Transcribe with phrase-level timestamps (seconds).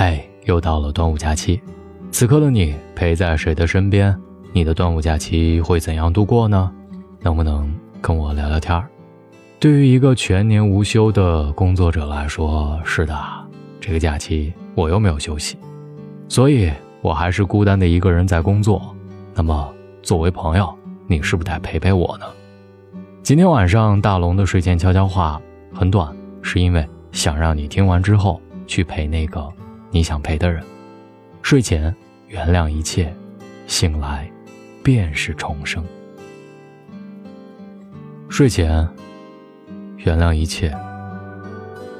[0.00, 1.60] 嘿，又到了端午假期，
[2.12, 4.16] 此刻的你陪在谁的身边？
[4.52, 6.70] 你的端午假期会怎样度过呢？
[7.20, 7.68] 能不能
[8.00, 8.88] 跟我聊聊天儿？
[9.58, 13.18] 对于一个全年无休的工作者来说，是的，
[13.80, 15.58] 这个假期我又没有休息，
[16.28, 16.70] 所以
[17.02, 18.94] 我还是孤单的一个人在工作。
[19.34, 20.72] 那么，作为朋友，
[21.08, 22.26] 你是不是得陪陪我呢？
[23.24, 25.42] 今天晚上大龙的睡前悄悄话
[25.74, 29.44] 很短，是因为想让你听完之后去陪那个。
[29.90, 30.62] 你想陪的人，
[31.42, 31.94] 睡前
[32.26, 33.14] 原谅一切，
[33.66, 34.30] 醒来
[34.82, 35.82] 便是重生。
[38.28, 38.86] 睡前
[39.96, 40.76] 原谅一切，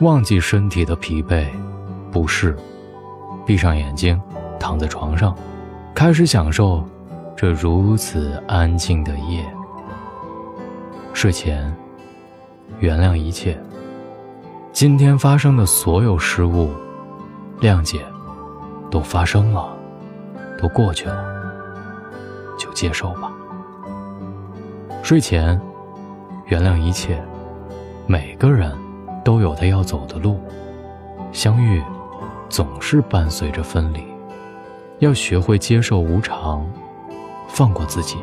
[0.01, 1.47] 忘记身体的疲惫、
[2.13, 2.55] 不适，
[3.47, 4.21] 闭上眼睛，
[4.61, 5.35] 躺在床上，
[5.95, 6.87] 开始享受
[7.35, 9.45] 这如此安静的夜。
[11.15, 11.75] 睡前
[12.81, 13.59] 原谅一切，
[14.73, 16.71] 今天发生的所有失误。
[17.61, 18.05] 谅解，
[18.91, 19.69] 都发生了，
[20.61, 21.25] 都过去了，
[22.59, 23.33] 就接受吧。
[25.03, 25.61] 睡前，
[26.47, 27.23] 原谅一切。
[28.07, 28.75] 每个人
[29.25, 30.41] 都有他要走的路，
[31.33, 31.83] 相遇
[32.49, 34.03] 总是伴随着分离，
[35.01, 36.67] 要学会接受无常，
[37.49, 38.17] 放过自己。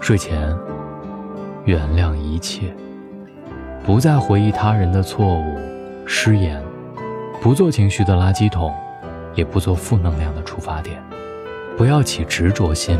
[0.00, 0.56] 睡前，
[1.64, 2.74] 原谅一切，
[3.84, 5.58] 不再回忆他人的错误、
[6.06, 6.62] 失言。
[7.46, 8.74] 不做情绪的垃圾桶，
[9.36, 11.00] 也不做负能量的出发点，
[11.76, 12.98] 不要起执着心。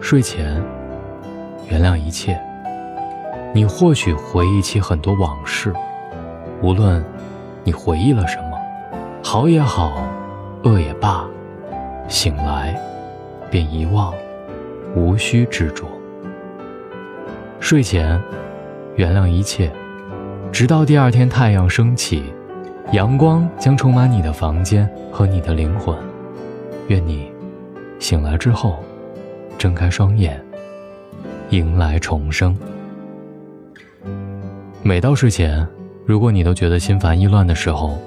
[0.00, 0.60] 睡前，
[1.70, 2.36] 原谅一切。
[3.54, 5.72] 你或许回忆起很多往事，
[6.60, 7.00] 无论
[7.62, 8.58] 你回忆了什么，
[9.22, 10.02] 好也好，
[10.64, 11.24] 恶也罢，
[12.08, 12.76] 醒来
[13.48, 14.12] 便遗忘，
[14.96, 15.86] 无需执着。
[17.60, 18.20] 睡前，
[18.96, 19.70] 原谅一切，
[20.50, 22.34] 直到第二天太阳升起。
[22.92, 25.94] 阳光将充满你的房间和你的灵魂。
[26.86, 27.30] 愿你
[27.98, 28.82] 醒来之后，
[29.58, 30.42] 睁开双眼，
[31.50, 32.56] 迎来重生。
[34.82, 35.66] 每到睡前，
[36.06, 37.98] 如果你都觉得心烦意乱的时候，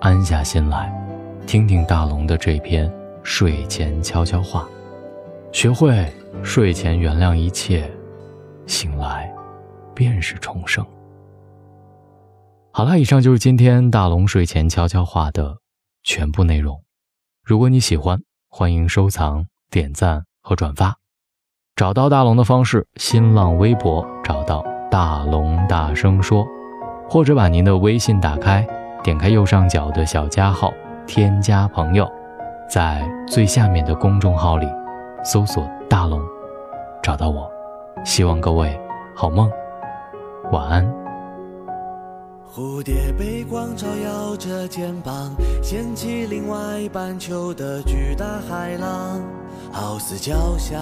[0.00, 0.92] 安下心来，
[1.44, 2.88] 听听大龙的这篇
[3.24, 4.68] 睡前悄悄话，
[5.50, 6.06] 学会
[6.44, 7.90] 睡前原谅一切，
[8.64, 9.28] 醒来
[9.92, 10.86] 便是重生。
[12.70, 15.56] 好了，以上就是今天大龙睡前悄悄话的
[16.04, 16.80] 全部内容。
[17.42, 20.96] 如果你喜欢，欢迎收藏、点赞和转发。
[21.74, 26.46] 找到大龙的方式：新浪微博找到大龙大声说，
[27.08, 28.64] 或者把您的微信打开，
[29.02, 30.72] 点开右上角的小加号，
[31.06, 32.08] 添加朋友，
[32.68, 34.68] 在最下面的公众号里
[35.24, 36.20] 搜索“大龙”，
[37.02, 37.50] 找到我。
[38.04, 38.78] 希望各位
[39.16, 39.50] 好梦，
[40.52, 41.07] 晚安。
[42.50, 49.20] 蝴蝶被光照耀着肩膀，掀起另外半球的巨大海浪，
[49.70, 50.80] 好似交响。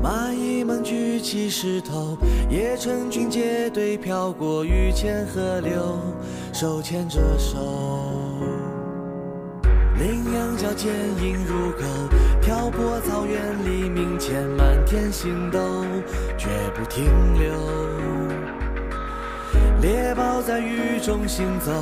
[0.00, 2.16] 蚂蚁们举起石头，
[2.48, 5.98] 也成群结队飘过雨前河流，
[6.52, 7.58] 手牵着手。
[9.98, 11.82] 羚羊角坚硬如狗，
[12.40, 15.58] 漂泊草原黎明前满天星斗，
[16.38, 17.04] 绝不停
[17.34, 17.52] 留。
[19.82, 21.72] 猎豹在雨中行走，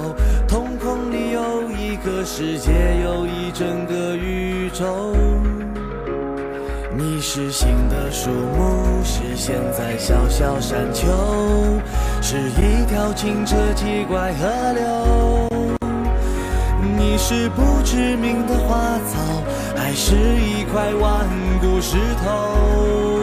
[0.48, 2.72] 瞳孔里有一个世界，
[3.04, 5.14] 有一整个宇宙。
[6.96, 11.06] 你是新的树木，是现在小小山丘，
[12.22, 15.48] 是一条清澈奇怪河流。
[16.96, 19.20] 你是不知名的花草，
[19.76, 21.28] 还是一块顽
[21.60, 23.19] 固石头？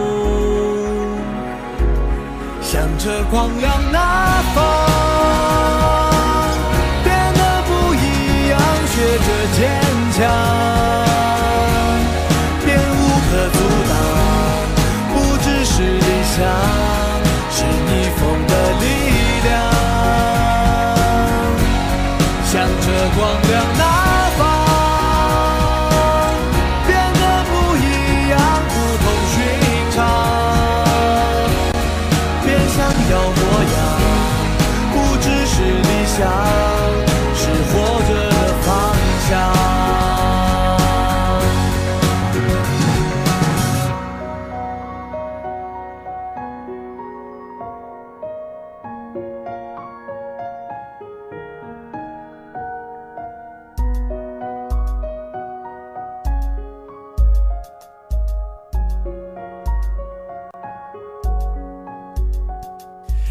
[2.70, 5.47] 向着光亮那方，
[36.18, 36.57] 想，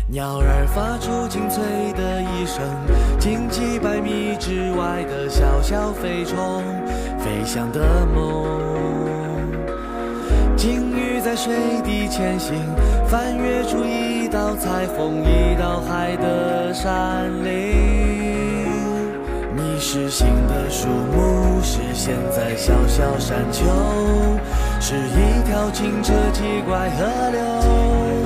[0.08, 1.64] 鸟儿发出清脆
[1.94, 2.62] 的一声，
[3.19, 6.62] 近几百米之外的小小飞虫，
[7.19, 8.47] 飞翔的梦。
[10.56, 11.53] 鲸鱼在水
[11.85, 12.55] 底前行，
[13.08, 18.70] 翻越出一道彩虹，一道海的山岭。
[19.56, 23.64] 你是新的树木，是现在小小山丘，
[24.81, 28.25] 是一条清澈奇怪河流。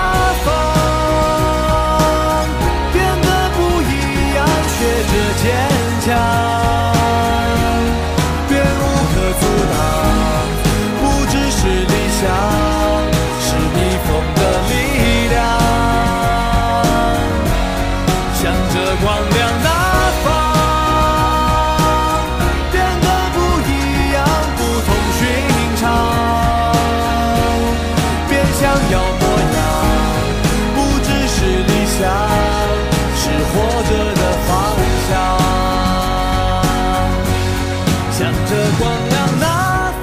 [38.51, 39.45] 的光亮那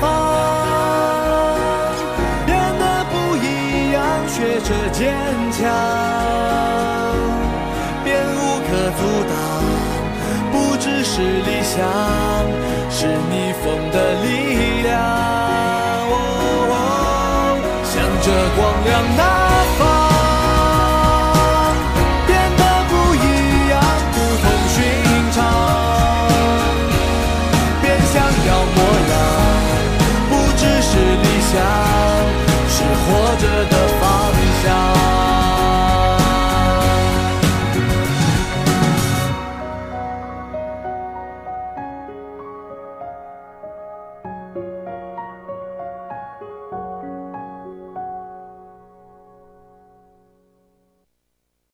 [0.00, 0.02] 方
[2.46, 3.96] 变得不一样
[4.26, 4.98] 学着坚
[5.52, 5.60] 强
[8.02, 9.36] 便无可阻挡
[10.50, 11.76] 不只是理想
[12.90, 14.47] 是逆风的力